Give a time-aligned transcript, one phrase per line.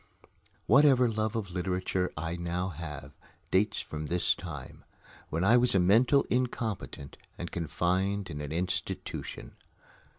[0.65, 3.11] Whatever love of literature I now have
[3.51, 4.83] dates from this time,
[5.29, 9.57] when I was a mental incompetent and confined in an institution.